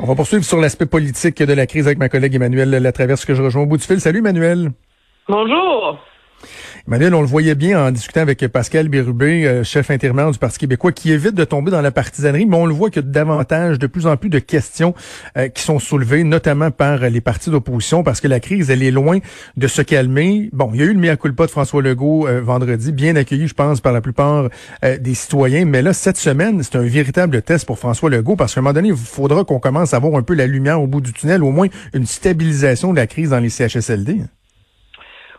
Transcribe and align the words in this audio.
On 0.00 0.06
va 0.06 0.14
poursuivre 0.14 0.44
sur 0.44 0.60
l'aspect 0.60 0.86
politique 0.86 1.42
de 1.42 1.52
la 1.52 1.66
crise 1.66 1.86
avec 1.86 1.98
ma 1.98 2.08
collègue 2.08 2.34
Emmanuel 2.34 2.70
Latraverse 2.70 3.24
que 3.24 3.34
je 3.34 3.42
rejoins 3.42 3.62
au 3.62 3.66
bout 3.66 3.76
du 3.76 3.84
fil. 3.84 4.00
Salut 4.00 4.18
Emmanuel. 4.18 4.72
Bonjour. 5.28 5.98
Emmanuel, 6.86 7.14
on 7.14 7.22
le 7.22 7.26
voyait 7.26 7.54
bien 7.54 7.82
en 7.82 7.90
discutant 7.90 8.20
avec 8.20 8.46
Pascal 8.48 8.90
Bérubé, 8.90 9.46
euh, 9.46 9.64
chef 9.64 9.90
intérimaire 9.90 10.30
du 10.30 10.38
Parti 10.38 10.58
québécois, 10.58 10.92
qui 10.92 11.12
évite 11.12 11.34
de 11.34 11.44
tomber 11.44 11.70
dans 11.70 11.80
la 11.80 11.90
partisanerie, 11.90 12.44
mais 12.44 12.58
on 12.58 12.66
le 12.66 12.74
voit 12.74 12.90
qu'il 12.90 13.02
y 13.02 13.06
a 13.06 13.08
davantage, 13.08 13.78
de 13.78 13.86
plus 13.86 14.06
en 14.06 14.18
plus 14.18 14.28
de 14.28 14.38
questions 14.38 14.94
euh, 15.38 15.48
qui 15.48 15.62
sont 15.62 15.78
soulevées, 15.78 16.24
notamment 16.24 16.70
par 16.70 16.98
les 17.08 17.22
partis 17.22 17.48
d'opposition, 17.48 18.02
parce 18.02 18.20
que 18.20 18.28
la 18.28 18.38
crise, 18.38 18.68
elle 18.68 18.82
est 18.82 18.90
loin 18.90 19.20
de 19.56 19.66
se 19.66 19.80
calmer. 19.80 20.50
Bon, 20.52 20.72
il 20.74 20.80
y 20.80 20.82
a 20.82 20.84
eu 20.84 20.92
le 20.92 21.00
mea 21.00 21.16
culpa 21.16 21.46
de 21.46 21.50
François 21.50 21.80
Legault 21.80 22.28
euh, 22.28 22.42
vendredi, 22.42 22.92
bien 22.92 23.16
accueilli, 23.16 23.48
je 23.48 23.54
pense, 23.54 23.80
par 23.80 23.94
la 23.94 24.02
plupart 24.02 24.50
des 24.82 25.14
citoyens, 25.14 25.64
mais 25.64 25.80
là, 25.80 25.94
cette 25.94 26.18
semaine, 26.18 26.62
c'est 26.62 26.76
un 26.76 26.82
véritable 26.82 27.40
test 27.40 27.64
pour 27.64 27.78
François 27.78 28.10
Legault, 28.10 28.36
parce 28.36 28.52
qu'à 28.52 28.60
un 28.60 28.62
moment 28.62 28.74
donné, 28.74 28.88
il 28.88 28.96
faudra 28.96 29.44
qu'on 29.44 29.58
commence 29.58 29.94
à 29.94 29.98
voir 29.98 30.16
un 30.16 30.22
peu 30.22 30.34
la 30.34 30.46
lumière 30.46 30.82
au 30.82 30.86
bout 30.86 31.00
du 31.00 31.14
tunnel, 31.14 31.42
au 31.44 31.50
moins 31.50 31.68
une 31.94 32.04
stabilisation 32.04 32.92
de 32.92 32.96
la 32.96 33.06
crise 33.06 33.30
dans 33.30 33.40
les 33.40 33.48
CHSLD. 33.48 34.24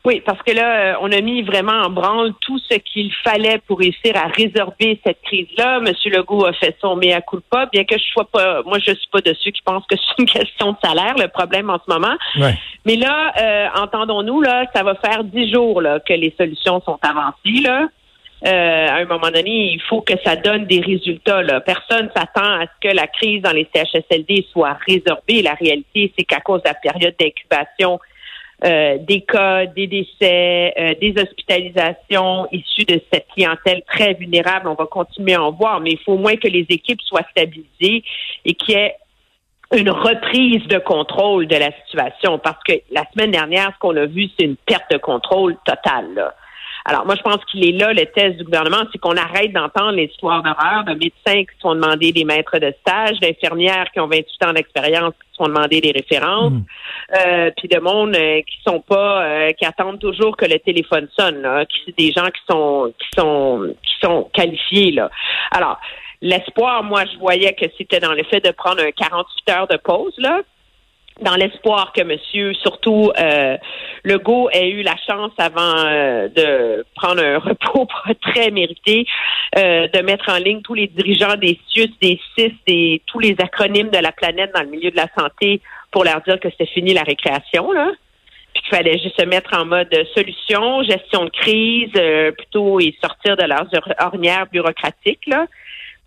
Oui, 0.06 0.22
parce 0.24 0.42
que 0.44 0.52
là, 0.52 0.94
euh, 0.94 0.94
on 1.02 1.12
a 1.12 1.20
mis 1.20 1.42
vraiment 1.42 1.82
en 1.82 1.90
branle 1.90 2.34
tout 2.42 2.60
ce 2.60 2.76
qu'il 2.76 3.12
fallait 3.24 3.60
pour 3.66 3.80
réussir 3.80 4.16
à 4.16 4.28
résorber 4.28 5.00
cette 5.04 5.20
crise-là. 5.24 5.80
Monsieur 5.80 6.12
Legault 6.12 6.46
a 6.46 6.54
fait 6.54 6.78
son 6.80 6.96
mea 6.96 7.22
culpa, 7.22 7.66
bien 7.72 7.86
que 7.86 7.98
je 7.98 8.04
sois 8.04 8.30
pas, 8.32 8.62
moi 8.64 8.78
je 8.78 8.92
suis 8.92 9.10
pas 9.12 9.22
de 9.22 9.34
ceux 9.34 9.50
qui 9.50 9.64
pensent 9.64 9.86
que 9.90 9.96
c'est 9.96 10.22
une 10.22 10.30
question 10.30 10.74
de 10.74 10.78
salaire, 10.84 11.16
le 11.18 11.28
problème 11.28 11.72
en 11.72 11.80
ce 11.84 11.92
moment. 11.92 12.16
Mais 12.86 12.98
là, 12.98 13.34
euh, 13.42 13.68
entendons-nous, 13.82 14.42
là, 14.42 14.66
ça 14.76 14.84
va 14.84 14.94
faire 14.94 15.24
dix 15.24 15.52
jours 15.52 15.82
là, 15.82 16.00
que 16.00 16.14
les 16.14 16.34
solutions 16.38 16.82
sont 16.86 17.00
avancées. 17.02 17.64
Là. 17.64 17.88
Euh, 18.46 18.88
à 18.88 18.96
un 18.98 19.06
moment 19.06 19.32
donné, 19.32 19.72
il 19.74 19.82
faut 19.90 20.02
que 20.02 20.14
ça 20.24 20.36
donne 20.36 20.66
des 20.66 20.82
résultats. 20.82 21.42
Là. 21.42 21.62
Personne 21.62 22.12
s'attend 22.16 22.60
à 22.60 22.66
ce 22.66 22.90
que 22.90 22.96
la 22.96 23.08
crise 23.08 23.42
dans 23.42 23.54
les 23.54 23.68
CHSLD 23.74 24.46
soit 24.52 24.78
résorbée. 24.88 25.42
La 25.42 25.56
réalité, 25.56 26.14
c'est 26.16 26.26
qu'à 26.26 26.42
cause 26.42 26.62
de 26.62 26.68
la 26.68 26.76
période 26.76 27.16
d'incubation, 27.20 28.00
euh, 28.64 28.98
des 29.00 29.22
cas, 29.22 29.66
des 29.66 29.88
décès, 29.88 30.74
euh, 30.78 30.94
des 31.02 31.14
hospitalisations 31.22 32.48
issues 32.52 32.86
de 32.86 33.02
cette 33.12 33.28
clientèle 33.34 33.84
très 33.86 34.14
vulnérable. 34.14 34.68
On 34.68 34.76
va 34.76 34.86
continuer 34.86 35.34
à 35.34 35.44
en 35.44 35.52
voir, 35.52 35.82
mais 35.82 35.92
il 35.92 36.00
faut 36.00 36.14
au 36.14 36.18
moins 36.18 36.38
que 36.38 36.48
les 36.48 36.66
équipes 36.70 37.02
soient 37.02 37.26
stabilisées 37.32 38.04
et 38.46 38.54
qu'il 38.54 38.76
y 38.76 38.78
ait 38.78 38.96
une 39.76 39.90
reprise 39.90 40.66
de 40.68 40.78
contrôle 40.78 41.48
de 41.48 41.56
la 41.56 41.72
situation. 41.84 42.40
Parce 42.40 42.62
que 42.64 42.74
la 42.92 43.04
semaine 43.14 43.32
dernière, 43.32 43.72
ce 43.74 43.80
qu'on 43.80 43.96
a 43.98 44.06
vu, 44.06 44.30
c'est 44.38 44.46
une 44.46 44.56
perte 44.56 44.90
de 44.92 44.98
contrôle 44.98 45.58
totale. 45.66 46.14
Là. 46.14 46.34
Alors, 46.88 47.04
moi, 47.08 47.16
je 47.16 47.22
pense 47.24 47.44
qu'il 47.46 47.68
est 47.68 47.72
là, 47.72 47.94
le 47.94 48.06
test 48.06 48.38
du 48.38 48.44
gouvernement, 48.44 48.84
c'est 48.92 49.00
qu'on 49.00 49.18
arrête 49.18 49.52
d'entendre 49.52 49.94
les 49.94 50.06
histoires 50.06 50.44
d'horreur 50.44 50.84
de 50.84 50.94
médecins 50.94 51.44
qui 51.44 51.60
sont 51.60 51.74
demandés 51.74 52.12
des 52.12 52.26
maîtres 52.26 52.60
de 52.60 52.72
stage, 52.82 53.20
d'infirmières 53.20 53.88
qui 53.92 54.00
ont 54.00 54.08
28 54.08 54.46
ans 54.46 54.54
d'expérience 54.54 55.14
qui 55.14 55.36
sont 55.36 55.48
demandés 55.48 55.82
des 55.82 55.92
références, 55.92 56.52
hmm. 56.52 56.64
euh, 57.18 57.52
puis 57.58 57.68
de 57.68 57.80
monde 57.80 58.16
euh, 58.16 58.42
qui 58.42 58.58
sont 58.64 58.82
pas, 58.82 59.26
euh, 59.26 59.52
qui 59.54 59.66
attendent 59.66 60.00
toujours 60.00 60.38
que 60.38 60.46
le 60.46 60.60
téléphone 60.60 61.08
sonne, 61.18 61.42
là, 61.42 61.66
qui 61.66 61.92
des 61.98 62.12
gens 62.12 62.28
qui 62.28 62.42
sont, 62.48 62.94
qui 63.00 63.20
sont, 63.20 63.76
qui 63.82 63.94
sont 64.06 64.30
qualifiés, 64.32 64.92
là. 64.92 65.10
Alors, 65.50 65.80
l'espoir, 66.22 66.84
moi, 66.84 67.04
je 67.12 67.18
voyais 67.18 67.54
que 67.54 67.66
c'était 67.80 68.00
dans 68.00 68.14
le 68.14 68.24
fait 68.26 68.46
de 68.46 68.52
prendre 68.52 68.84
un 68.84 68.92
48 68.92 69.50
heures 69.50 69.68
de 69.68 69.78
pause, 69.78 70.14
là 70.20 70.42
dans 71.22 71.36
l'espoir 71.36 71.94
que 71.94 72.02
monsieur, 72.04 72.54
surtout 72.56 73.12
euh, 73.18 73.58
Legault, 74.04 74.50
ait 74.52 74.70
eu 74.70 74.82
la 74.82 74.96
chance 75.08 75.32
avant 75.38 75.86
euh, 75.86 76.28
de 76.28 76.86
prendre 76.96 77.24
un 77.24 77.40
repos 77.40 77.88
très 78.22 78.52
mérité, 78.52 79.06
euh, 79.58 79.88
de 79.88 80.02
mettre 80.02 80.30
en 80.30 80.38
ligne 80.38 80.62
tous 80.62 80.74
les 80.74 80.88
dirigeants 80.88 81.36
des 81.38 81.58
CIUS, 81.70 81.92
des 82.02 82.20
CIS, 82.36 82.54
et 82.68 83.02
tous 83.06 83.20
les 83.20 83.36
acronymes 83.40 83.90
de 83.90 84.00
la 84.00 84.12
planète 84.12 84.52
dans 84.54 84.62
le 84.62 84.70
milieu 84.70 84.92
de 84.92 84.98
la 84.98 85.08
santé 85.18 85.62
pour 85.92 86.04
leur 86.04 86.22
dire 86.22 86.40
que 86.40 86.50
c'était 86.50 86.66
fini 86.66 86.94
la 86.94 87.04
récréation, 87.04 87.72
là. 87.72 87.92
Puis 88.54 88.64
qu'il 88.64 88.78
fallait 88.78 89.00
juste 89.00 89.20
se 89.20 89.26
mettre 89.26 89.58
en 89.58 89.66
mode 89.66 89.94
solution, 90.14 90.82
gestion 90.84 91.26
de 91.26 91.30
crise, 91.30 91.92
euh, 91.98 92.32
plutôt 92.32 92.80
et 92.80 92.96
sortir 93.02 93.36
de 93.38 93.44
leurs 93.44 93.68
ornières 94.00 94.48
bureaucratiques, 94.48 95.26
là 95.28 95.46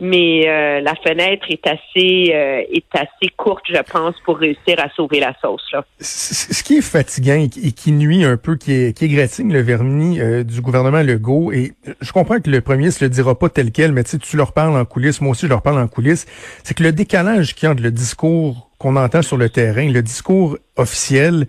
mais 0.00 0.48
euh, 0.48 0.80
la 0.80 0.94
fenêtre 0.94 1.46
est 1.48 1.66
assez 1.66 2.32
euh, 2.32 2.62
est 2.72 2.86
assez 2.94 3.32
courte, 3.36 3.64
je 3.68 3.80
pense, 3.90 4.14
pour 4.24 4.38
réussir 4.38 4.78
à 4.78 4.88
sauver 4.94 5.18
la 5.20 5.34
sauce. 5.40 5.64
Là. 5.72 5.84
Ce 6.00 6.62
qui 6.62 6.76
est 6.76 6.82
fatigant 6.82 7.34
et 7.40 7.72
qui 7.72 7.92
nuit 7.92 8.24
un 8.24 8.36
peu, 8.36 8.56
qui 8.56 8.72
est, 8.72 8.96
qui 8.96 9.06
égratigne 9.06 9.52
le 9.52 9.60
vernis 9.60 10.20
euh, 10.20 10.44
du 10.44 10.60
gouvernement 10.60 11.02
Legault, 11.02 11.52
et 11.52 11.72
je 12.00 12.12
comprends 12.12 12.40
que 12.40 12.50
le 12.50 12.60
premier 12.60 12.86
ne 12.86 13.00
le 13.00 13.08
dira 13.08 13.36
pas 13.36 13.48
tel 13.48 13.72
quel, 13.72 13.92
mais 13.92 14.04
tu 14.04 14.36
leur 14.36 14.52
parles 14.52 14.76
en 14.76 14.84
coulisses, 14.84 15.20
moi 15.20 15.32
aussi 15.32 15.46
je 15.46 15.50
leur 15.50 15.62
parle 15.62 15.80
en 15.80 15.88
coulisses, 15.88 16.26
c'est 16.62 16.74
que 16.74 16.82
le 16.82 16.92
décalage 16.92 17.54
qu'il 17.54 17.66
y 17.66 17.68
a 17.68 17.72
entre 17.72 17.82
le 17.82 17.90
discours 17.90 18.70
qu'on 18.78 18.94
entend 18.94 19.22
sur 19.22 19.36
le 19.36 19.48
terrain, 19.48 19.90
le 19.90 20.02
discours 20.02 20.56
officiel, 20.76 21.48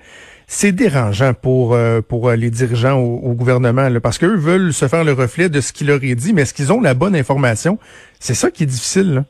c'est 0.51 0.71
dérangeant 0.71 1.35
pour 1.35 1.75
euh, 1.75 2.01
pour 2.01 2.27
euh, 2.27 2.35
les 2.35 2.49
dirigeants 2.49 2.97
au, 2.97 3.33
gouvernement 3.33 3.87
parce 4.01 4.17
qu'eux 4.17 4.35
veulent 4.35 4.73
se 4.73 4.87
faire 4.87 5.03
le 5.03 5.13
reflet 5.13 5.47
de 5.47 5.61
ce 5.61 5.71
qu'il 5.71 5.85
leur 5.85 6.03
est 6.03 6.15
dit, 6.15 6.33
mais 6.33 6.41
est-ce 6.41 6.55
qu'ils 6.55 6.73
ont 6.73 6.81
la 6.81 6.95
bonne 6.95 7.15
information? 7.15 7.77
C'est 8.19 8.33
ça 8.33 8.49
qui 8.49 8.63
est 8.63 8.65
difficile. 8.65 9.13
Là. 9.13 9.23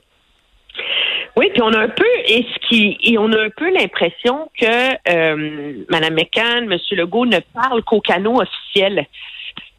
Oui, 1.35 1.49
puis 1.53 1.61
on 1.61 1.73
a 1.73 1.79
un 1.79 1.89
peu 1.89 2.05
et 2.25 2.45
ce 2.61 2.75
et 3.03 3.17
on 3.17 3.33
a 3.33 3.37
un 3.37 3.49
peu 3.49 3.69
l'impression 3.69 4.49
que 4.57 4.91
euh, 5.09 5.73
Mme 5.89 6.13
McCann, 6.13 6.71
M. 6.71 6.77
Legault 6.91 7.25
ne 7.25 7.39
parlent 7.53 7.83
qu'au 7.83 7.99
canot 7.99 8.39
officiel. 8.41 9.05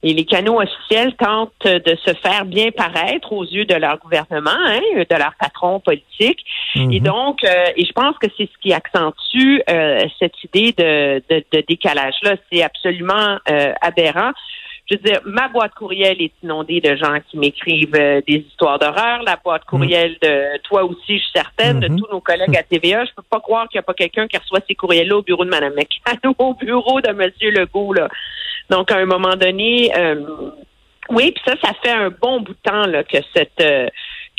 Et 0.03 0.15
les 0.15 0.25
canaux 0.25 0.61
officiels 0.61 1.15
tentent 1.17 1.53
de 1.65 1.97
se 2.05 2.15
faire 2.15 2.47
bien 2.47 2.71
paraître 2.71 3.33
aux 3.33 3.45
yeux 3.45 3.67
de 3.67 3.75
leur 3.75 3.99
gouvernement, 3.99 4.51
hein, 4.51 4.81
de 4.97 5.17
leur 5.17 5.35
patron 5.39 5.81
politique. 5.81 6.45
Et 6.75 6.87
mhm. 6.87 7.01
donc, 7.01 7.45
euh, 7.45 7.67
et 7.77 7.85
je 7.85 7.93
pense 7.93 8.17
que 8.19 8.27
c'est 8.37 8.49
ce 8.51 8.59
qui 8.63 8.73
accentue 8.73 9.61
euh, 9.69 10.05
cette 10.19 10.43
idée 10.45 10.73
de, 10.73 11.23
de, 11.29 11.45
de 11.53 11.65
décalage-là. 11.69 12.37
C'est 12.51 12.63
absolument 12.63 13.39
euh, 13.51 13.73
aberrant 13.83 14.33
je 14.91 14.97
veux 14.97 15.03
dire, 15.03 15.21
ma 15.25 15.49
boîte 15.49 15.75
courriel 15.75 16.21
est 16.21 16.33
inondée 16.43 16.81
de 16.81 16.97
gens 16.97 17.17
qui 17.31 17.39
m'écrivent 17.39 17.95
euh, 17.95 18.21
des 18.27 18.45
histoires 18.49 18.79
d'horreur. 18.79 19.23
La 19.25 19.37
boîte 19.37 19.65
courriel 19.65 20.17
de 20.21 20.59
toi 20.65 20.85
aussi, 20.85 21.19
je 21.19 21.23
suis 21.23 21.33
certaine, 21.33 21.79
de 21.79 21.89
mhm. 21.89 22.01
tous 22.01 22.09
nos 22.11 22.21
collègues 22.21 22.57
à 22.57 22.63
TVA. 22.63 23.05
Je 23.05 23.11
peux 23.15 23.23
pas 23.23 23.41
croire 23.41 23.69
qu'il 23.69 23.79
n'y 23.79 23.81
a 23.81 23.85
pas 23.85 23.95
quelqu'un 23.95 24.27
qui 24.27 24.37
reçoit 24.37 24.59
ces 24.67 24.75
courriels-là 24.75 25.19
au 25.19 25.23
bureau 25.23 25.45
de 25.45 25.51
Mme 25.51 25.75
McCann 25.75 26.19
ou 26.27 26.35
au 26.39 26.55
bureau 26.55 27.01
de 27.01 27.09
M. 27.09 27.31
Legault. 27.41 27.93
Là. 27.93 28.09
Donc, 28.71 28.91
à 28.91 28.97
un 28.97 29.07
moment 29.07 29.37
donné, 29.37 29.93
euh, 29.97 30.25
oui, 31.11 31.33
puis 31.33 31.43
ça, 31.45 31.55
ça 31.63 31.73
fait 31.83 31.91
un 31.91 32.11
bon 32.11 32.41
bout 32.41 32.55
de 32.55 32.71
temps 32.71 32.87
là, 32.87 33.05
que 33.05 33.19
cette 33.35 33.61
euh, 33.61 33.89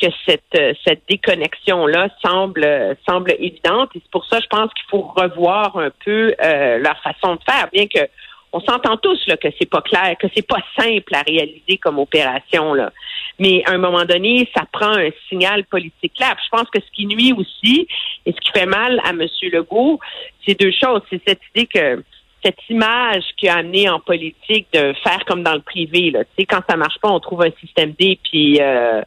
que 0.02 0.08
cette 0.26 0.78
cette 0.84 1.04
déconnexion 1.08 1.86
là 1.86 2.08
semble 2.26 2.98
semble 3.08 3.36
évidente 3.38 3.92
et 3.94 4.00
c'est 4.00 4.10
pour 4.10 4.26
ça 4.26 4.40
je 4.40 4.48
pense 4.48 4.74
qu'il 4.74 4.86
faut 4.90 5.02
revoir 5.02 5.78
un 5.78 5.92
peu 6.04 6.34
leur 6.40 6.98
façon 7.04 7.36
de 7.36 7.42
faire 7.48 7.68
bien 7.72 7.86
que 7.86 8.10
on 8.54 8.60
s'entend 8.60 8.98
tous 8.98 9.20
là, 9.28 9.38
que 9.38 9.48
c'est 9.60 9.70
pas 9.70 9.82
clair, 9.82 10.16
que 10.20 10.28
c'est 10.36 10.46
pas 10.46 10.62
simple 10.78 11.16
à 11.16 11.22
réaliser 11.22 11.78
comme 11.78 12.00
opération. 12.00 12.74
Là. 12.74 12.92
Mais 13.40 13.64
à 13.66 13.72
un 13.72 13.78
moment 13.78 14.06
donné, 14.06 14.50
ça 14.56 14.66
prend 14.72 14.98
un 14.98 15.10
signal 15.30 15.64
politique 15.66 16.14
clair. 16.16 16.36
je 16.44 16.50
pense 16.58 16.70
que 16.70 16.80
ce 16.80 16.92
qui 16.92 17.06
nuit 17.06 17.34
aussi 17.34 17.88
et 18.26 18.32
ce 18.32 18.38
qui 18.40 18.52
fait 18.52 18.66
mal 18.66 19.00
à 19.06 19.12
M. 19.12 19.26
Legault, 19.44 20.00
c'est 20.46 20.60
deux 20.60 20.72
choses. 20.72 21.02
C'est 21.10 21.22
cette 21.26 21.42
idée 21.56 21.68
que 21.68 22.04
cette 22.44 22.60
image 22.70 23.24
qui 23.38 23.48
a 23.48 23.58
amené 23.58 23.90
en 23.90 24.00
politique 24.00 24.68
de 24.74 24.94
faire 25.04 25.24
comme 25.28 25.44
dans 25.44 25.54
le 25.54 25.62
privé. 25.62 26.12
Là. 26.12 26.24
Tu 26.24 26.30
sais, 26.40 26.46
quand 26.46 26.62
ça 26.70 26.76
marche 26.76 27.00
pas, 27.00 27.10
on 27.10 27.20
trouve 27.20 27.44
un 27.44 27.52
système 27.60 27.92
D 27.92 28.20
puis 28.24 28.60
euh, 28.60 29.02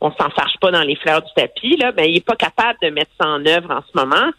on 0.00 0.10
s'en 0.10 0.30
fâche 0.30 0.56
pas 0.60 0.70
dans 0.70 0.82
les 0.82 0.96
fleurs 0.96 1.22
du 1.22 1.32
tapis. 1.34 1.76
Là, 1.76 1.92
ben, 1.92 2.04
il 2.04 2.16
est 2.16 2.26
pas 2.26 2.36
capable 2.36 2.78
de 2.82 2.90
mettre 2.90 3.10
ça 3.20 3.28
en 3.28 3.44
œuvre 3.46 3.70
en 3.70 3.82
ce 3.82 3.98
moment. 3.98 4.30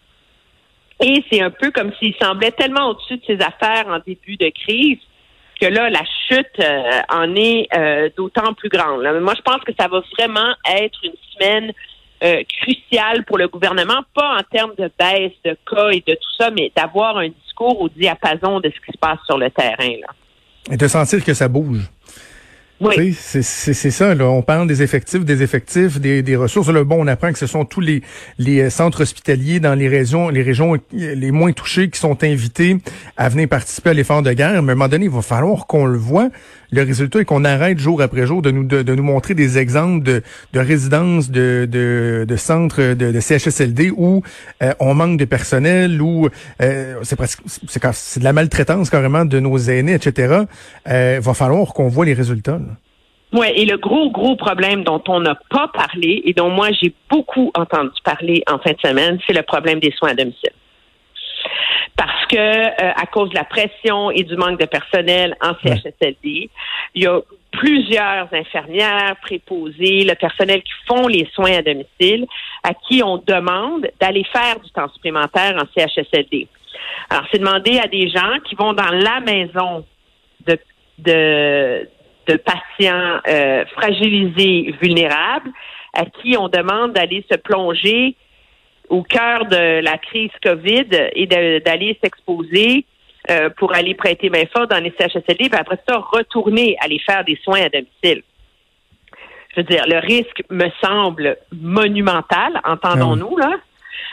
Et 1.02 1.24
c'est 1.30 1.42
un 1.42 1.50
peu 1.50 1.72
comme 1.72 1.92
s'il 2.00 2.16
semblait 2.22 2.52
tellement 2.52 2.90
au-dessus 2.90 3.18
de 3.18 3.24
ses 3.26 3.42
affaires 3.42 3.88
en 3.88 4.00
début 4.06 4.38
de 4.38 4.50
crise 4.50 5.00
que 5.60 5.68
là, 5.68 5.90
la 5.90 6.04
chute 6.28 6.60
euh, 6.60 7.02
en 7.10 7.36
est 7.36 7.68
euh, 7.76 8.10
d'autant 8.16 8.54
plus 8.54 8.70
grande. 8.70 9.02
Moi, 9.22 9.34
je 9.36 9.42
pense 9.42 9.62
que 9.62 9.72
ça 9.78 9.88
va 9.88 10.02
vraiment 10.18 10.54
être 10.70 11.00
une 11.04 11.14
semaine 11.34 11.74
euh, 12.24 12.44
cruciale 12.62 13.24
pour 13.26 13.38
le 13.38 13.48
gouvernement, 13.48 14.02
pas 14.14 14.38
en 14.38 14.44
termes 14.44 14.74
de 14.78 14.90
baisse 14.98 15.34
de 15.44 15.58
cas 15.70 15.90
et 15.90 16.04
de 16.06 16.14
tout 16.14 16.32
ça, 16.38 16.50
mais 16.52 16.72
d'avoir 16.76 17.18
un 17.18 17.30
discours 17.56 17.82
au 17.82 17.90
diapason 17.90 18.60
de 18.60 18.70
ce 18.70 18.86
qui 18.86 18.92
se 18.92 18.98
passe 19.00 19.20
sur 19.26 19.38
le 19.38 19.50
terrain. 19.50 19.96
Là. 20.02 20.08
Et 20.72 20.78
de 20.78 20.88
sentir 20.88 21.24
que 21.24 21.34
ça 21.34 21.48
bouge. 21.48 21.90
Oui. 22.82 23.14
C'est 23.14 23.42
ça. 23.42 24.14
Là. 24.14 24.26
On 24.26 24.42
parle 24.42 24.68
des 24.68 24.84
effectifs, 24.84 25.24
des 25.24 25.42
effectifs, 25.42 25.98
des, 26.00 26.22
des 26.22 26.36
ressources. 26.36 26.68
Là, 26.68 26.84
bon, 26.84 26.98
on 27.00 27.08
apprend 27.08 27.32
que 27.32 27.40
ce 27.40 27.48
sont 27.48 27.64
tous 27.64 27.80
les, 27.80 28.02
les 28.38 28.64
euh, 28.64 28.70
centres 28.70 29.02
hospitaliers 29.02 29.62
dans 29.62 29.76
les 29.76 29.88
régions, 29.88 30.28
les 30.28 30.42
régions 30.42 30.76
les 30.92 31.32
moins 31.32 31.54
touchées 31.54 31.90
qui 31.90 31.98
sont 31.98 32.22
invités 32.22 32.78
à 33.16 33.30
venir 33.30 33.48
participer 33.48 33.92
à 33.92 33.94
l'effort 33.94 34.22
de 34.22 34.34
guerre. 34.34 34.62
Mais 34.62 34.72
à 34.72 34.74
un 34.74 34.76
moment 34.76 34.90
donné, 34.90 35.06
il 35.06 35.12
va 35.12 35.22
falloir 35.22 35.68
qu'on 35.68 35.86
le 35.86 35.98
voit. 35.98 36.30
Le 36.76 36.84
résultat 36.84 37.22
est 37.22 37.26
qu'on 37.26 37.46
arrête 37.46 37.80
jour 37.80 38.02
après 38.02 38.26
jour 38.26 38.42
de 38.42 38.52
nous 38.52 38.66
de, 38.66 38.96
nous 38.96 39.04
montrer 39.04 39.34
des 39.34 39.58
exemples 39.58 40.04
de, 40.04 40.22
de 40.52 40.60
résidences, 40.60 41.32
de, 41.32 41.66
de, 41.72 42.26
de 42.28 42.36
centres 42.36 42.94
de, 42.94 43.14
de 43.14 43.20
CHSLD 43.22 43.92
où 43.96 44.24
euh, 44.62 44.74
on 44.82 44.94
manque 44.94 45.18
de 45.18 45.24
personnel, 45.24 46.02
où 46.02 46.28
euh, 46.62 46.96
c'est 47.04 47.16
presque 47.16 47.40
c'est 47.46 48.20
de 48.20 48.26
la 48.26 48.34
maltraitance 48.34 48.90
carrément 48.90 49.24
de 49.24 49.40
nos 49.40 49.58
aînés, 49.58 49.94
etc. 49.94 50.44
Il 50.86 51.22
va 51.22 51.34
falloir 51.34 51.74
qu'on 51.74 51.88
voit 51.88 52.04
les 52.04 52.14
résultats. 52.14 52.60
Oui, 53.32 53.48
et 53.56 53.66
le 53.66 53.78
gros, 53.78 54.12
gros 54.12 54.36
problème 54.36 54.84
dont 54.84 55.02
on 55.08 55.22
n'a 55.22 55.36
pas 55.50 55.70
parlé 55.74 56.24
et 56.26 56.34
dont 56.34 56.50
moi 56.50 56.70
j'ai 56.82 56.94
beaucoup 57.10 57.52
entendu 57.56 57.92
parler 58.04 58.44
en 58.52 58.60
fin 58.60 58.72
de 58.74 58.80
semaine, 58.80 59.18
c'est 59.26 59.34
le 59.34 59.44
problème 59.44 59.80
des 59.80 59.92
soins 59.92 60.10
à 60.10 60.14
domicile. 60.14 60.52
Parce 61.96 62.26
que 62.28 62.38
euh, 62.38 62.92
à 62.96 63.06
cause 63.06 63.30
de 63.30 63.36
la 63.36 63.44
pression 63.44 64.12
et 64.12 64.24
du 64.24 64.36
manque 64.36 64.60
de 64.60 64.66
personnel 64.66 65.36
en 65.42 65.54
CHSLD, 65.64 66.50
il 66.96 67.04
y 67.04 67.08
a 67.08 67.20
plusieurs 67.52 68.28
infirmières, 68.34 69.16
préposées, 69.22 70.04
le 70.04 70.16
personnel 70.16 70.62
qui 70.62 70.74
font 70.88 71.08
les 71.08 71.28
soins 71.34 71.58
à 71.58 71.62
domicile, 71.62 72.26
à 72.64 72.74
qui 72.74 73.02
on 73.04 73.18
demande 73.18 73.88
d'aller 74.00 74.26
faire 74.26 74.60
du 74.60 74.70
temps 74.72 74.90
supplémentaire 74.90 75.56
en 75.56 75.66
CHSLD. 75.74 76.48
Alors, 77.10 77.26
c'est 77.32 77.40
demander 77.40 77.80
à 77.80 77.88
des 77.88 78.10
gens 78.10 78.40
qui 78.48 78.56
vont 78.56 78.74
dans 78.74 78.92
la 78.92 79.20
maison 79.22 79.86
de, 80.46 80.60
de, 81.00 81.88
de 82.28 82.38
patients 82.38 83.20
euh, 83.28 83.66
fragilisés, 83.78 84.76
vulnérables, 84.82 85.52
à 85.94 86.06
qui 86.06 86.36
on 86.38 86.50
demande 86.50 86.94
d'aller 86.94 87.26
se 87.32 87.38
plonger 87.38 88.16
au 88.90 89.04
cœur 89.04 89.46
de 89.46 89.82
la 89.82 89.98
crise 89.98 90.32
COVID 90.44 90.88
et 91.14 91.28
d'aller 91.28 91.98
s'exposer 92.04 92.86
euh, 93.32 93.50
pour 93.58 93.74
aller 93.74 93.96
prêter 93.96 94.30
main 94.30 94.44
forte 94.56 94.70
dans 94.70 94.84
les 94.84 94.94
CHSLD, 95.00 95.50
puis 95.50 95.60
après 95.60 95.80
ça, 95.88 95.98
retourner 95.98 96.78
aller 96.80 97.00
faire 97.00 97.24
des 97.24 97.40
soins 97.44 97.62
à 97.62 97.70
domicile. 97.70 98.22
Je 99.50 99.62
veux 99.62 99.64
dire, 99.64 99.84
le 99.88 99.98
risque 99.98 100.44
me 100.52 100.70
semble 100.84 101.38
monumental, 101.52 102.62
entendons-nous, 102.64 103.38
là, 103.38 103.52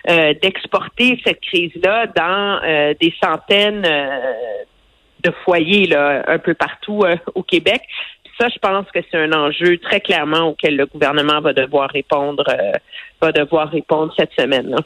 euh, 0.09 0.33
d'exporter 0.41 1.21
cette 1.27 1.41
crise-là 1.41 2.07
dans 2.07 2.61
euh, 2.65 2.95
des 3.01 3.15
centaines 3.23 3.83
de 3.83 5.31
foyers 5.45 5.89
là, 5.89 6.23
un 6.27 6.39
peu 6.39 6.55
partout 6.55 7.05
au 7.35 7.43
Québec. 7.43 7.83
Ça, 8.39 8.49
je 8.49 8.59
pense 8.59 8.87
que 8.93 9.01
c'est 9.11 9.19
un 9.19 9.33
enjeu 9.33 9.79
très 9.79 10.01
clairement 10.01 10.49
auquel 10.49 10.77
le 10.77 10.87
gouvernement 10.87 11.41
va 11.41 11.53
devoir 11.53 11.91
répondre, 11.91 12.45
va 13.21 13.33
devoir 13.33 13.71
répondre 13.71 14.13
cette 14.17 14.33
semaine. 14.39 14.71
Là. 14.71 14.79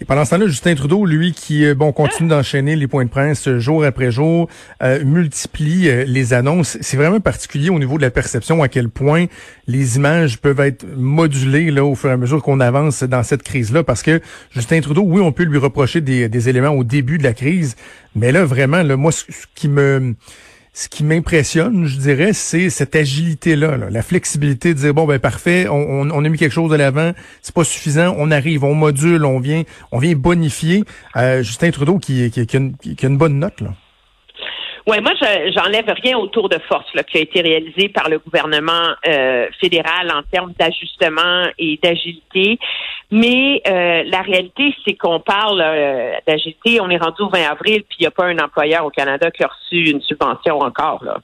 Et 0.00 0.04
pendant 0.04 0.24
ce 0.24 0.30
temps-là, 0.30 0.46
Justin 0.46 0.74
Trudeau, 0.74 1.04
lui, 1.06 1.32
qui 1.32 1.64
euh, 1.64 1.74
bon 1.74 1.92
continue 1.92 2.28
d'enchaîner 2.28 2.74
les 2.74 2.88
points 2.88 3.04
de 3.04 3.10
presse 3.10 3.48
jour 3.58 3.84
après 3.84 4.10
jour, 4.10 4.48
euh, 4.82 5.04
multiplie 5.04 5.88
euh, 5.88 6.04
les 6.04 6.32
annonces. 6.32 6.78
C'est 6.80 6.96
vraiment 6.96 7.20
particulier 7.20 7.70
au 7.70 7.78
niveau 7.78 7.98
de 7.98 8.02
la 8.02 8.10
perception 8.10 8.62
à 8.62 8.68
quel 8.68 8.88
point 8.88 9.26
les 9.68 9.96
images 9.96 10.38
peuvent 10.38 10.60
être 10.60 10.84
modulées 10.96 11.70
là 11.70 11.84
au 11.84 11.94
fur 11.94 12.10
et 12.10 12.14
à 12.14 12.16
mesure 12.16 12.42
qu'on 12.42 12.58
avance 12.58 13.04
dans 13.04 13.22
cette 13.22 13.42
crise-là. 13.42 13.84
Parce 13.84 14.02
que 14.02 14.20
Justin 14.50 14.80
Trudeau, 14.80 15.02
oui, 15.02 15.20
on 15.20 15.32
peut 15.32 15.44
lui 15.44 15.58
reprocher 15.58 16.00
des, 16.00 16.28
des 16.28 16.48
éléments 16.48 16.70
au 16.70 16.82
début 16.82 17.18
de 17.18 17.22
la 17.22 17.34
crise, 17.34 17.76
mais 18.16 18.32
là 18.32 18.44
vraiment, 18.44 18.82
là, 18.82 18.96
moi, 18.96 19.12
ce 19.12 19.22
qui 19.54 19.68
me 19.68 20.14
ce 20.74 20.88
qui 20.88 21.04
m'impressionne, 21.04 21.86
je 21.86 21.98
dirais, 21.98 22.32
c'est 22.32 22.70
cette 22.70 22.96
agilité-là, 22.96 23.76
la 23.76 24.02
flexibilité 24.02 24.72
de 24.72 24.78
dire 24.80 24.94
bon 24.94 25.06
ben 25.06 25.18
parfait, 25.18 25.66
on, 25.68 26.08
a 26.10 26.28
mis 26.28 26.38
quelque 26.38 26.52
chose 26.52 26.70
de 26.70 26.76
l'avant, 26.76 27.12
c'est 27.42 27.54
pas 27.54 27.64
suffisant, 27.64 28.14
on 28.16 28.30
arrive, 28.30 28.64
on 28.64 28.74
module, 28.74 29.24
on 29.26 29.38
vient, 29.38 29.64
on 29.90 29.98
vient 29.98 30.14
bonifier. 30.14 30.84
Euh, 31.16 31.42
Justin 31.42 31.70
Trudeau 31.70 31.98
qui, 31.98 32.30
qui, 32.30 32.46
qui, 32.46 32.56
a 32.56 32.60
une, 32.60 32.76
qui 32.76 32.96
a 33.04 33.08
une 33.08 33.18
bonne 33.18 33.38
note 33.38 33.60
là. 33.60 33.74
Oui, 34.86 35.00
moi, 35.00 35.12
je 35.20 35.52
j'enlève 35.52 35.84
rien 36.02 36.18
au 36.18 36.26
tour 36.26 36.48
de 36.48 36.58
force 36.68 36.92
là, 36.94 37.04
qui 37.04 37.18
a 37.18 37.20
été 37.20 37.40
réalisé 37.40 37.88
par 37.88 38.08
le 38.08 38.18
gouvernement 38.18 38.94
euh, 39.06 39.46
fédéral 39.60 40.10
en 40.12 40.22
termes 40.22 40.52
d'ajustement 40.58 41.46
et 41.56 41.78
d'agilité. 41.82 42.58
Mais 43.12 43.62
euh, 43.68 44.02
la 44.06 44.22
réalité, 44.22 44.74
c'est 44.84 44.94
qu'on 44.94 45.20
parle 45.20 45.62
euh, 45.64 46.14
d'agilité. 46.26 46.80
On 46.80 46.90
est 46.90 46.96
rendu 46.96 47.22
au 47.22 47.28
20 47.28 47.50
avril, 47.50 47.84
puis 47.88 47.98
il 48.00 48.02
n'y 48.02 48.06
a 48.06 48.10
pas 48.10 48.26
un 48.26 48.38
employeur 48.38 48.84
au 48.84 48.90
Canada 48.90 49.30
qui 49.30 49.44
a 49.44 49.48
reçu 49.48 49.90
une 49.90 50.02
subvention 50.02 50.58
encore. 50.58 51.04
Là. 51.04 51.18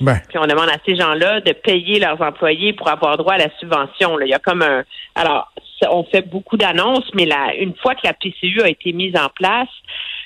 Ben. 0.00 0.20
Puis 0.28 0.38
on 0.38 0.46
demande 0.46 0.68
à 0.68 0.76
ces 0.84 0.96
gens-là 0.96 1.40
de 1.40 1.52
payer 1.52 2.00
leurs 2.00 2.20
employés 2.20 2.74
pour 2.74 2.88
avoir 2.88 3.16
droit 3.16 3.34
à 3.34 3.38
la 3.38 3.48
subvention. 3.58 4.18
Là. 4.18 4.26
Il 4.26 4.30
y 4.30 4.34
a 4.34 4.40
comme 4.40 4.60
un. 4.60 4.84
Alors, 5.14 5.50
on 5.88 6.04
fait 6.04 6.28
beaucoup 6.28 6.58
d'annonces, 6.58 7.08
mais 7.14 7.24
là, 7.24 7.54
une 7.58 7.74
fois 7.76 7.94
que 7.94 8.00
la 8.04 8.12
PCU 8.12 8.60
a 8.60 8.68
été 8.68 8.92
mise 8.92 9.16
en 9.16 9.28
place, 9.28 9.68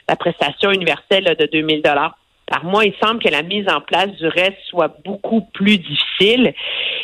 la 0.09 0.17
prestation 0.17 0.73
universelle 0.73 1.37
de 1.39 1.49
2000 1.53 1.83
dollars 1.83 2.17
par 2.49 2.65
mois, 2.65 2.85
il 2.85 2.95
semble 3.03 3.23
que 3.23 3.29
la 3.29 3.43
mise 3.43 3.69
en 3.69 3.81
place 3.81 4.11
du 4.13 4.27
reste 4.27 4.59
soit 4.69 4.97
beaucoup 5.05 5.43
plus 5.53 5.79
difficile. 5.79 6.55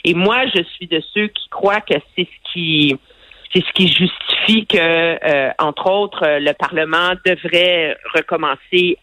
Et 0.05 0.14
moi, 0.14 0.46
je 0.55 0.62
suis 0.62 0.87
de 0.87 1.02
ceux 1.12 1.29
qui 1.29 1.49
croient 1.49 1.81
que 1.81 1.94
c'est 2.17 2.25
ce 2.26 2.52
qui 2.52 2.96
c'est 3.52 3.64
ce 3.64 3.73
qui 3.73 3.87
justifie 3.87 4.67
que, 4.67 4.76
euh, 4.79 5.50
entre 5.61 5.88
autres, 5.88 6.26
le 6.41 6.52
Parlement 6.55 7.12
devrait 7.25 7.96
recommencer 8.12 8.99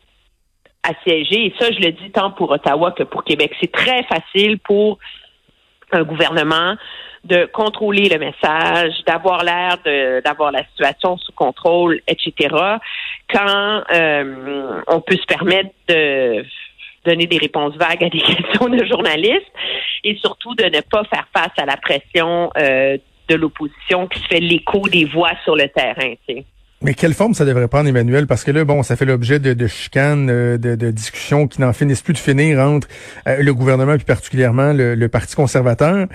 à 0.83 0.91
siéger. 1.03 1.45
Et 1.45 1.53
ça, 1.57 1.71
je 1.71 1.79
le 1.79 1.91
dis 1.93 2.11
tant 2.11 2.31
pour 2.31 2.51
Ottawa 2.51 2.91
que 2.91 3.03
pour 3.03 3.23
Québec. 3.23 3.53
C'est 3.61 3.71
très 3.71 4.03
facile 4.03 4.59
pour 4.59 4.99
un 5.93 6.03
gouvernement 6.03 6.75
de 7.23 7.45
contrôler 7.45 8.09
le 8.09 8.18
message, 8.18 8.94
d'avoir 9.06 9.44
l'air 9.44 9.77
d'avoir 10.23 10.51
la 10.51 10.65
situation 10.65 11.18
sous 11.18 11.31
contrôle, 11.33 12.01
etc. 12.07 12.56
Quand 13.29 13.83
euh, 13.94 14.81
on 14.88 15.01
peut 15.01 15.15
se 15.15 15.25
permettre 15.25 15.69
de 15.88 16.44
donner 17.06 17.27
des 17.27 17.38
réponses 17.38 17.75
vagues 17.75 18.03
à 18.03 18.09
des 18.09 18.19
questions 18.21 18.69
de 18.69 18.83
journalistes 18.85 19.51
et 20.03 20.15
surtout 20.15 20.56
de 20.56 20.65
ne 20.65 20.81
pas 20.81 21.03
faire 21.06 21.27
face 21.35 21.53
à 21.57 21.65
la 21.65 21.77
pression 21.77 22.51
euh, 22.57 22.97
de 23.27 23.35
l'opposition 23.35 24.07
qui 24.07 24.19
se 24.19 24.27
fait 24.27 24.39
l'écho 24.39 24.81
des 24.89 25.06
voix 25.06 25.31
sur 25.44 25.56
le 25.56 25.67
terrain. 25.69 26.13
Mais 26.83 26.95
quelle 26.95 27.13
forme 27.13 27.36
ça 27.36 27.45
devrait 27.45 27.68
prendre, 27.68 27.88
Emmanuel? 27.88 28.25
Parce 28.25 28.44
que 28.44 28.50
là, 28.50 28.66
bon, 28.66 28.81
ça 28.81 28.95
fait 28.95 29.06
l'objet 29.06 29.38
de, 29.38 29.68
chicanes, 29.68 30.30
euh, 30.31 30.57
de, 30.57 30.89
discussions 30.89 31.48
qui 31.48 31.62
n'en 31.62 31.74
finissent 31.74 32.01
plus 32.01 32.13
de 32.13 32.18
finir 32.18 32.60
entre 32.60 32.88
euh, 33.28 33.38
le 33.44 33.54
gouvernement 33.54 33.94
et 33.94 34.00
particulièrement 34.00 34.74
le, 34.74 35.07
Parti 35.07 35.36
conservateur. 35.36 36.07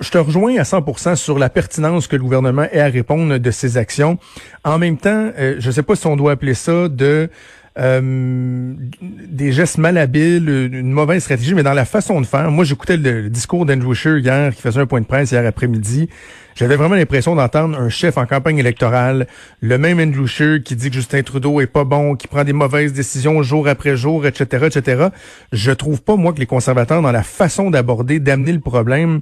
Je 0.00 0.10
te 0.10 0.18
rejoins 0.18 0.56
à 0.56 0.62
100% 0.62 1.14
sur 1.14 1.38
la 1.38 1.48
pertinence 1.48 2.06
que 2.08 2.16
le 2.16 2.22
gouvernement 2.22 2.64
ait 2.72 2.80
à 2.80 2.86
répondre 2.86 3.38
de 3.38 3.50
ses 3.50 3.76
actions. 3.76 4.18
En 4.64 4.78
même 4.78 4.96
temps, 4.96 5.30
euh, 5.38 5.56
je 5.58 5.66
ne 5.66 5.72
sais 5.72 5.82
pas 5.82 5.94
si 5.94 6.06
on 6.06 6.16
doit 6.16 6.32
appeler 6.32 6.54
ça 6.54 6.88
de 6.88 7.28
euh, 7.78 8.74
des 9.00 9.52
gestes 9.52 9.78
malhabiles, 9.78 10.48
une 10.72 10.90
mauvaise 10.90 11.22
stratégie, 11.22 11.54
mais 11.54 11.62
dans 11.62 11.72
la 11.72 11.84
façon 11.84 12.20
de 12.20 12.26
faire. 12.26 12.50
Moi, 12.50 12.64
j'écoutais 12.64 12.96
le, 12.96 13.28
discours 13.30 13.64
d'Andrew 13.64 13.94
Scheer 13.94 14.18
hier, 14.18 14.54
qui 14.54 14.60
faisait 14.60 14.80
un 14.80 14.86
point 14.86 15.00
de 15.00 15.06
presse 15.06 15.30
hier 15.30 15.46
après-midi. 15.46 16.08
J'avais 16.56 16.76
vraiment 16.76 16.96
l'impression 16.96 17.36
d'entendre 17.36 17.78
un 17.78 17.88
chef 17.88 18.18
en 18.18 18.26
campagne 18.26 18.58
électorale, 18.58 19.26
le 19.60 19.78
même 19.78 20.00
Andrew 20.00 20.26
Scheer 20.26 20.62
qui 20.62 20.76
dit 20.76 20.90
que 20.90 20.96
Justin 20.96 21.22
Trudeau 21.22 21.60
est 21.60 21.66
pas 21.66 21.84
bon, 21.84 22.16
qui 22.16 22.26
prend 22.26 22.44
des 22.44 22.52
mauvaises 22.52 22.92
décisions 22.92 23.42
jour 23.42 23.68
après 23.68 23.96
jour, 23.96 24.26
etc., 24.26 24.66
etc. 24.66 25.08
Je 25.52 25.70
trouve 25.70 26.02
pas, 26.02 26.16
moi, 26.16 26.32
que 26.32 26.40
les 26.40 26.46
conservateurs, 26.46 27.02
dans 27.02 27.12
la 27.12 27.22
façon 27.22 27.70
d'aborder, 27.70 28.18
d'amener 28.18 28.52
le 28.52 28.60
problème 28.60 29.20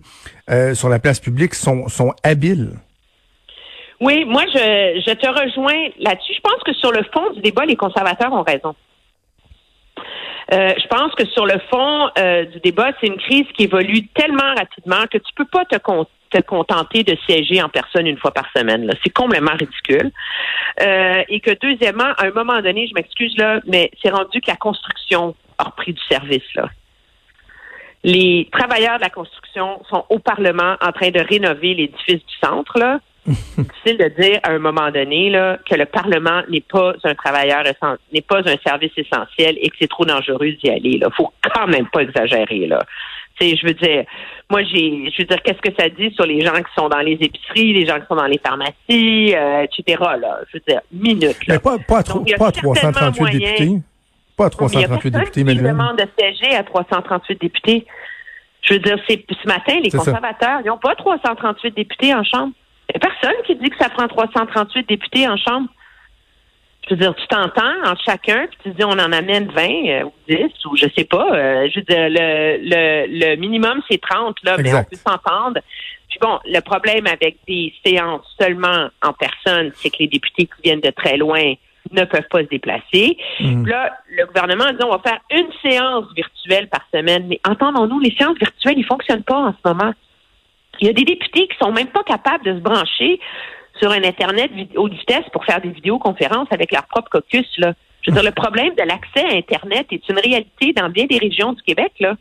euh, 0.50 0.74
sur 0.74 0.88
la 0.88 0.98
place 0.98 1.20
publique, 1.20 1.54
sont, 1.54 1.88
sont 1.88 2.12
habiles. 2.24 2.70
Oui, 4.00 4.24
moi, 4.24 4.44
je, 4.46 5.02
je 5.06 5.12
te 5.14 5.26
rejoins 5.26 5.88
là-dessus. 5.98 6.34
Je 6.34 6.40
pense 6.40 6.62
que 6.64 6.72
sur 6.74 6.92
le 6.92 7.02
fond 7.12 7.30
du 7.30 7.40
débat, 7.40 7.64
les 7.64 7.76
conservateurs 7.76 8.32
ont 8.32 8.42
raison. 8.42 8.74
Euh, 10.52 10.72
je 10.80 10.86
pense 10.86 11.12
que 11.14 11.26
sur 11.26 11.44
le 11.44 11.58
fond 11.70 12.08
euh, 12.18 12.44
du 12.46 12.60
débat, 12.60 12.92
c'est 13.00 13.08
une 13.08 13.18
crise 13.18 13.44
qui 13.54 13.64
évolue 13.64 14.06
tellement 14.08 14.54
rapidement 14.56 15.04
que 15.10 15.18
tu 15.18 15.32
peux 15.34 15.44
pas 15.44 15.64
te, 15.66 15.76
te 15.76 16.42
contenter 16.42 17.02
de 17.02 17.16
siéger 17.26 17.62
en 17.62 17.68
personne 17.68 18.06
une 18.06 18.16
fois 18.16 18.30
par 18.30 18.46
semaine. 18.56 18.90
C'est 19.04 19.12
complètement 19.12 19.56
ridicule. 19.58 20.10
Euh, 20.80 21.22
et 21.28 21.40
que 21.40 21.50
deuxièmement, 21.60 22.12
à 22.16 22.26
un 22.26 22.30
moment 22.30 22.60
donné, 22.60 22.86
je 22.86 22.94
m'excuse 22.94 23.36
là, 23.36 23.60
mais 23.66 23.90
c'est 24.02 24.10
rendu 24.10 24.40
que 24.40 24.50
la 24.50 24.56
construction 24.56 25.34
a 25.58 25.64
repris 25.64 25.92
du 25.92 26.02
service 26.08 26.54
là. 26.54 26.68
Les 28.04 28.48
travailleurs 28.52 28.98
de 28.98 29.02
la 29.02 29.10
construction 29.10 29.82
sont 29.90 30.04
au 30.08 30.20
Parlement 30.20 30.76
en 30.80 30.92
train 30.92 31.10
de 31.10 31.18
rénover 31.18 31.74
l'édifice 31.74 32.24
du 32.24 32.34
centre 32.40 32.78
là 32.78 33.00
difficile 33.58 33.98
de 33.98 34.08
dire 34.20 34.40
à 34.42 34.50
un 34.50 34.58
moment 34.58 34.90
donné 34.90 35.30
là, 35.30 35.58
que 35.68 35.74
le 35.74 35.86
Parlement 35.86 36.42
n'est 36.48 36.62
pas 36.62 36.94
un 37.04 37.14
travailleur 37.14 37.64
n'est 38.12 38.22
pas 38.22 38.38
un 38.38 38.56
service 38.66 38.92
essentiel 38.96 39.58
et 39.60 39.68
que 39.68 39.76
c'est 39.80 39.88
trop 39.88 40.04
dangereux 40.04 40.52
d'y 40.52 40.70
aller. 40.70 40.98
Là, 40.98 41.08
faut 41.16 41.32
quand 41.42 41.66
même 41.66 41.86
pas 41.88 42.00
exagérer 42.00 42.66
là. 42.66 42.82
je 43.40 43.66
veux 43.66 43.74
dire, 43.74 44.04
moi 44.50 44.62
j'ai, 44.62 45.10
je 45.10 45.22
veux 45.22 45.26
dire, 45.26 45.42
qu'est-ce 45.42 45.60
que 45.60 45.74
ça 45.78 45.88
dit 45.88 46.10
sur 46.14 46.26
les 46.26 46.40
gens 46.40 46.56
qui 46.56 46.72
sont 46.76 46.88
dans 46.88 47.00
les 47.00 47.18
épiceries, 47.20 47.74
les 47.74 47.86
gens 47.86 48.00
qui 48.00 48.06
sont 48.06 48.16
dans 48.16 48.26
les 48.26 48.38
pharmacies, 48.38 49.34
euh, 49.34 49.64
etc. 49.64 50.02
Là, 50.20 50.40
je 50.50 50.58
veux 50.58 50.62
dire, 50.66 50.80
minute. 50.92 51.46
Là. 51.46 51.54
Mais 51.54 51.58
pas, 51.58 51.78
pas, 51.78 52.02
pas 52.02 52.48
à 52.48 52.52
338 52.52 53.38
députés. 53.38 53.78
Pas 54.36 54.46
à 54.46 54.50
338 54.50 55.10
députés, 55.10 55.44
mais 55.44 55.54
demande 55.54 55.96
de 55.96 56.06
siéger 56.18 56.54
à 56.54 56.62
338 56.62 57.40
députés. 57.40 57.86
Je 58.62 58.74
veux 58.74 58.80
dire, 58.80 58.98
c'est 59.08 59.24
ce 59.30 59.48
matin, 59.48 59.74
les 59.82 59.90
conservateurs, 59.90 60.60
ils 60.64 60.68
n'ont 60.68 60.78
pas 60.78 60.94
338 60.94 61.74
députés 61.74 62.14
en 62.14 62.22
chambre. 62.22 62.52
A 62.94 62.98
personne 62.98 63.34
qui 63.46 63.54
dit 63.56 63.70
que 63.70 63.76
ça 63.78 63.90
prend 63.90 64.08
338 64.08 64.88
députés 64.88 65.28
en 65.28 65.36
chambre. 65.36 65.68
Je 66.88 66.94
veux 66.94 67.00
dire, 67.00 67.14
tu 67.16 67.26
t'entends 67.26 67.84
entre 67.84 68.02
chacun, 68.02 68.46
puis 68.46 68.58
tu 68.62 68.70
dis 68.70 68.84
on 68.84 68.92
en 68.92 69.12
amène 69.12 69.48
20 69.50 69.62
euh, 69.62 70.04
ou 70.04 70.12
10 70.26 70.64
ou 70.64 70.76
je 70.76 70.86
sais 70.96 71.04
pas. 71.04 71.34
Euh, 71.34 71.68
je 71.70 71.80
veux 71.80 71.84
dire, 71.84 72.08
le, 72.08 72.58
le, 72.62 73.30
le 73.30 73.36
minimum, 73.36 73.82
c'est 73.90 74.00
30, 74.00 74.36
là, 74.42 74.56
mais 74.56 74.72
on 74.72 74.84
peut 74.84 74.96
s'entendre. 74.96 75.60
Puis 76.08 76.18
bon, 76.22 76.38
le 76.46 76.60
problème 76.60 77.06
avec 77.06 77.36
des 77.46 77.74
séances 77.84 78.24
seulement 78.40 78.88
en 79.02 79.12
personne, 79.12 79.70
c'est 79.74 79.90
que 79.90 79.96
les 80.00 80.08
députés 80.08 80.46
qui 80.46 80.62
viennent 80.64 80.80
de 80.80 80.90
très 80.90 81.18
loin 81.18 81.54
ne 81.92 82.04
peuvent 82.04 82.28
pas 82.30 82.40
se 82.40 82.48
déplacer. 82.48 83.18
Mhm. 83.40 83.66
Là, 83.66 83.92
le 84.10 84.26
gouvernement 84.26 84.64
a 84.64 84.72
dit 84.72 84.84
on 84.84 84.90
va 84.90 84.98
faire 84.98 85.20
une 85.30 85.48
séance 85.62 86.06
virtuelle 86.14 86.68
par 86.68 86.86
semaine. 86.92 87.26
Mais 87.28 87.40
entendons-nous, 87.46 88.00
les 88.00 88.14
séances 88.16 88.38
virtuelles, 88.38 88.78
ils 88.78 88.86
fonctionnent 88.86 89.22
pas 89.22 89.38
en 89.38 89.52
ce 89.52 89.68
moment. 89.68 89.92
Il 90.80 90.86
y 90.86 90.90
a 90.90 90.92
des 90.92 91.04
députés 91.04 91.48
qui 91.48 91.56
sont 91.60 91.72
même 91.72 91.88
pas 91.88 92.02
capables 92.04 92.44
de 92.44 92.54
se 92.54 92.60
brancher 92.60 93.20
sur 93.78 93.90
un 93.90 94.02
Internet 94.02 94.50
haute 94.76 94.92
vitesse 94.92 95.24
pour 95.32 95.44
faire 95.44 95.60
des 95.60 95.70
vidéoconférences 95.70 96.48
avec 96.50 96.72
leur 96.72 96.86
propre 96.86 97.10
caucus. 97.10 97.46
Là. 97.58 97.74
Je 98.02 98.10
veux 98.10 98.14
dire, 98.14 98.24
le 98.24 98.34
problème 98.34 98.74
de 98.74 98.82
l'accès 98.82 99.24
à 99.24 99.36
Internet 99.36 99.86
est 99.90 100.08
une 100.08 100.18
réalité 100.18 100.72
dans 100.72 100.88
bien 100.88 101.06
des 101.06 101.18
régions 101.18 101.52
du 101.52 101.62
Québec. 101.62 101.92
Là. 102.00 102.16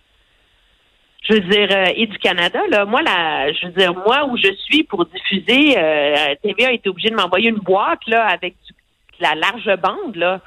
Je 1.24 1.34
veux 1.34 1.40
dire, 1.42 1.70
euh, 1.72 1.92
et 1.96 2.08
du 2.08 2.18
Canada, 2.20 2.60
là, 2.70 2.86
moi, 2.86 3.02
là, 3.02 3.52
je 3.52 3.68
veux 3.68 3.74
dire, 3.74 3.94
moi 3.94 4.26
où 4.30 4.38
je 4.38 4.54
suis 4.66 4.84
pour 4.84 5.06
diffuser, 5.06 5.78
euh, 5.78 6.36
TVA 6.42 6.70
a 6.70 6.72
été 6.72 6.90
obligé 6.90 7.10
de 7.10 7.16
m'envoyer 7.16 7.50
une 7.50 7.58
boîte 7.58 8.06
là 8.08 8.26
avec 8.26 8.56
du, 8.66 8.74
la 9.20 9.36
large 9.36 9.70
bande 9.82 10.16
là, 10.16 10.40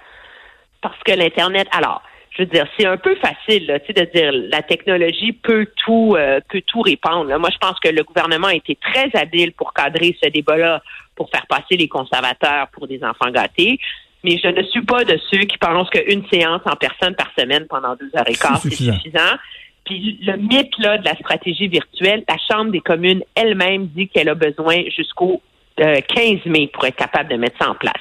parce 0.80 0.98
que 1.04 1.12
l'internet. 1.12 1.68
Alors, 1.72 2.02
je 2.30 2.42
veux 2.42 2.46
dire, 2.46 2.66
c'est 2.78 2.86
un 2.86 2.96
peu 2.96 3.16
facile, 3.16 3.66
là, 3.66 3.78
de 3.78 4.10
dire 4.14 4.30
la 4.32 4.62
technologie 4.62 5.32
peut 5.32 5.66
tout 5.76 6.14
euh, 6.16 6.40
peut 6.48 6.62
tout 6.66 6.80
répandre. 6.80 7.24
Là. 7.24 7.38
Moi, 7.38 7.50
je 7.52 7.58
pense 7.58 7.78
que 7.80 7.88
le 7.88 8.04
gouvernement 8.04 8.48
a 8.48 8.54
été 8.54 8.76
très 8.76 9.10
habile 9.14 9.52
pour 9.52 9.72
cadrer 9.72 10.16
ce 10.22 10.28
débat-là, 10.28 10.82
pour 11.16 11.28
faire 11.30 11.46
passer 11.48 11.76
les 11.76 11.88
conservateurs 11.88 12.68
pour 12.68 12.86
des 12.86 13.02
enfants 13.02 13.30
gâtés. 13.30 13.78
Mais 14.22 14.38
je 14.38 14.48
ne 14.48 14.62
suis 14.64 14.82
pas 14.82 15.04
de 15.04 15.18
ceux 15.30 15.40
qui 15.40 15.58
pensent 15.58 15.90
qu'une 15.90 16.24
séance 16.30 16.60
en 16.66 16.76
personne 16.76 17.14
par 17.14 17.30
semaine 17.36 17.66
pendant 17.68 17.96
deux 17.96 18.10
heures 18.16 18.28
et 18.28 18.34
quart, 18.34 18.58
c'est 18.58 18.70
suffisant. 18.70 19.36
Puis 19.84 20.20
le 20.22 20.36
mythe 20.36 20.78
là, 20.78 20.98
de 20.98 21.04
la 21.04 21.16
stratégie 21.16 21.68
virtuelle, 21.68 22.22
la 22.28 22.36
Chambre 22.48 22.70
des 22.70 22.80
communes 22.80 23.22
elle-même 23.34 23.86
dit 23.88 24.08
qu'elle 24.08 24.28
a 24.28 24.34
besoin 24.34 24.82
jusqu'au 24.96 25.42
15 25.76 26.46
mai 26.46 26.70
pour 26.72 26.84
être 26.84 26.96
capable 26.96 27.30
de 27.30 27.36
mettre 27.36 27.56
ça 27.58 27.70
en 27.70 27.74
place. 27.74 27.94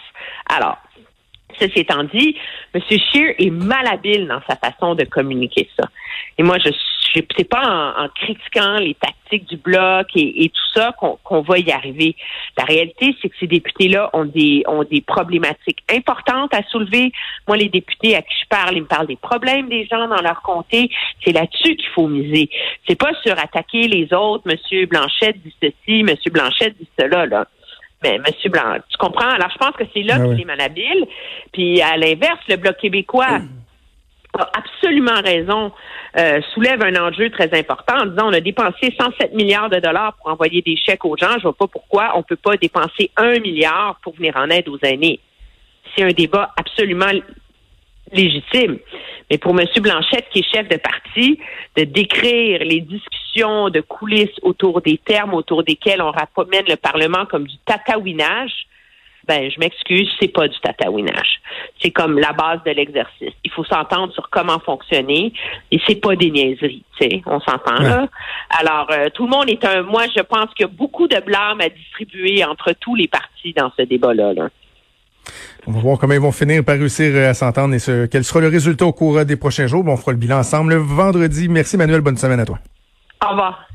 Alors, 0.50 0.78
Ceci 1.58 1.80
étant 1.80 2.04
dit, 2.04 2.36
M. 2.74 2.82
Scheer 2.82 3.36
est 3.38 3.50
malhabile 3.50 4.28
dans 4.28 4.42
sa 4.48 4.56
façon 4.56 4.96
de 4.96 5.04
communiquer 5.06 5.68
ça. 5.78 5.88
Et 6.38 6.44
moi, 6.44 6.58
je 6.64 6.70
c'est 7.14 7.50
pas 7.50 7.96
en, 7.98 8.08
critiquant 8.10 8.78
les 8.78 8.96
tactiques 8.96 9.48
du 9.48 9.58
bloc 9.58 10.08
et, 10.16 10.50
tout 10.50 10.80
ça 10.80 10.94
qu'on 11.24 11.42
va 11.42 11.58
y 11.58 11.72
arriver. 11.72 12.16
La 12.58 12.64
réalité, 12.64 13.16
c'est 13.22 13.30
que 13.30 13.36
ces 13.40 13.48
députés-là 13.48 14.10
ont 14.14 14.26
des 14.26 14.64
ont 14.68 14.84
des 14.84 15.02
problématiques 15.02 15.84
importantes 15.92 16.54
à 16.54 16.64
soulever. 16.64 17.12
Moi, 17.48 17.58
les 17.58 17.70
députés 17.70 18.16
à 18.16 18.22
qui 18.22 18.36
je 18.42 18.48
parle, 18.48 18.76
ils 18.76 18.82
me 18.84 18.88
parlent 18.88 19.08
des 19.08 19.16
problèmes 19.16 19.70
des 19.70 19.86
gens 19.86 20.08
dans 20.08 20.22
leur 20.22 20.42
comté. 20.42 20.90
C'est 21.24 21.32
là-dessus 21.32 21.76
qu'il 21.76 21.90
faut 21.96 22.08
miser. 22.08 22.50
C'est 22.88 23.00
pas 23.00 23.12
sur 23.24 23.38
attaquer 23.38 23.88
les 23.88 24.14
autres. 24.14 24.44
Monsieur 24.46 24.86
Blanchette 24.86 25.42
dit 25.44 25.54
ceci, 25.62 26.04
Monsieur 26.04 26.32
Blanchette 26.32 26.78
dit 26.78 26.88
cela. 27.00 27.26
Là. 27.26 27.48
Mais 28.04 28.18
ben, 28.18 28.24
Monsieur 28.28 28.50
Blanc, 28.50 28.78
tu 28.90 28.98
comprends? 28.98 29.30
Alors, 29.30 29.50
je 29.52 29.58
pense 29.58 29.76
que 29.76 29.84
c'est 29.94 30.04
là 30.04 30.18
ah 30.20 30.26
qu'il 30.26 30.42
est 30.42 30.46
malhabile. 30.46 31.06
Puis, 31.52 31.82
à 31.82 31.98
l'inverse, 31.98 32.40
le 32.48 32.56
Bloc 32.56 32.78
québécois 32.78 33.42
a 34.38 34.50
absolument 34.54 35.22
raison, 35.24 35.72
euh, 36.18 36.40
soulève 36.54 36.84
un 36.84 36.96
enjeu 36.96 37.30
très 37.32 37.50
important 37.58 37.98
en 37.98 38.06
disant 38.06 38.30
on 38.30 38.34
a 38.34 38.42
dépensé 38.42 38.94
107 38.98 39.34
milliards 39.34 39.70
de 39.70 39.80
dollars 39.80 40.14
pour 40.14 40.32
envoyer 40.32 40.62
des 40.62 40.78
chèques 40.78 41.06
aux 41.06 41.18
gens. 41.18 41.34
Je 41.38 41.44
vois 41.44 41.54
pas 41.54 41.68
pourquoi 41.68 42.12
on 42.16 42.24
peut 42.24 42.36
pas 42.36 42.56
dépenser 42.56 43.12
un 43.18 43.40
milliard 43.40 44.00
pour 44.04 44.16
venir 44.16 44.36
en 44.38 44.50
aide 44.50 44.70
aux 44.70 44.80
aînés. 44.84 45.20
C'est 45.96 46.04
un 46.04 46.12
débat 46.12 46.52
absolument 46.58 47.12
légitime. 48.12 48.78
Mais 49.30 49.38
pour 49.38 49.60
M. 49.60 49.66
Blanchette, 49.80 50.28
qui 50.32 50.40
est 50.40 50.56
chef 50.56 50.68
de 50.68 50.78
parti, 50.78 51.40
de 51.78 51.84
décrire 51.84 52.62
les 52.64 52.82
discussions 52.82 53.70
de 53.70 53.82
coulisses 53.82 54.38
autour 54.42 54.82
des 54.82 54.98
termes 54.98 55.34
autour 55.34 55.64
desquels 55.64 56.02
on 56.02 56.12
ramène 56.12 56.66
le 56.68 56.76
Parlement 56.76 57.26
comme 57.26 57.46
du 57.46 57.58
tatouinage, 57.66 58.66
ben 59.28 59.52
je 59.52 59.60
m'excuse, 59.60 60.10
c'est 60.20 60.30
pas 60.30 60.48
du 60.48 60.58
tatouinage. 60.60 61.40
C'est 61.80 61.92
comme 61.92 62.18
la 62.18 62.34
base 62.34 62.64
de 62.66 62.72
l'exercice. 62.72 63.34
Il 63.44 63.52
faut 63.52 63.64
s'entendre 63.64 64.12
sur 64.14 64.28
comment 64.32 64.60
fonctionner 64.60 65.32
et 65.72 65.80
c'est 65.86 66.02
pas 66.02 66.16
des 66.16 66.32
niaiseries, 66.32 66.84
tu 67.00 67.10
sais, 67.10 67.22
on 67.28 67.40
s'entend 67.40 67.80
là. 67.80 68.08
Alors 68.60 68.88
euh, 68.90 69.10
tout 69.14 69.26
le 69.26 69.30
monde 69.30 69.50
est 69.50 69.64
un 69.66 69.84
moi 69.84 70.06
je 70.16 70.22
pense 70.22 70.52
qu'il 70.56 70.66
y 70.66 70.70
a 70.70 70.72
beaucoup 70.72 71.08
de 71.08 71.20
blâme 71.20 71.62
à 71.62 71.70
distribuer 71.70 72.44
entre 72.44 72.74
tous 72.74 72.96
les 72.96 73.08
partis 73.08 73.54
dans 73.54 73.72
ce 73.78 73.84
débat 73.84 74.16
là. 74.16 74.34
là. 74.34 74.50
On 75.68 75.72
va 75.72 75.80
voir 75.82 76.00
comment 76.00 76.14
ils 76.14 76.20
vont 76.20 76.32
finir 76.32 76.64
par 76.64 76.76
réussir 76.76 77.16
à 77.30 77.34
s'entendre 77.34 77.76
et 77.76 77.80
ce, 77.80 78.06
quel 78.06 78.24
sera 78.24 78.40
le 78.40 78.48
résultat 78.48 78.86
au 78.86 78.94
cours 78.94 79.24
des 79.26 79.36
prochains 79.36 79.68
jours. 79.68 79.84
Bon, 79.84 79.94
on 79.94 79.98
fera 79.98 80.12
le 80.12 80.18
bilan 80.18 80.40
ensemble 80.40 80.74
le 80.74 80.80
vendredi. 80.80 81.48
Merci 81.48 81.78
Manuel, 81.78 82.02
bonne 82.02 82.18
semaine 82.18 82.40
à 82.40 82.46
toi. 82.46 82.60
Au 83.24 83.30
revoir. 83.30 83.69